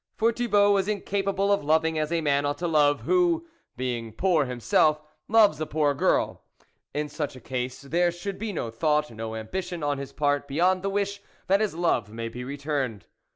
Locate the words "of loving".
1.51-1.99